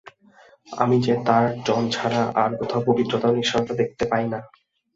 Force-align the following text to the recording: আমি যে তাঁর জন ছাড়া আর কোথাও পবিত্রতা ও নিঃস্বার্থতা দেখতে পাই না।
আমি 0.73 0.97
যে 1.01 1.13
তাঁর 1.27 1.45
জন 1.67 1.83
ছাড়া 1.89 2.21
আর 2.35 2.51
কোথাও 2.59 2.81
পবিত্রতা 2.89 3.27
ও 3.29 3.35
নিঃস্বার্থতা 3.37 3.79
দেখতে 3.81 4.03
পাই 4.11 4.25
না। 4.25 4.39